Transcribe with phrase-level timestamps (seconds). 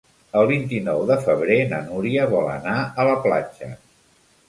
[0.39, 3.75] El vint-i-nou de febrer na Núria vol anar a la platja.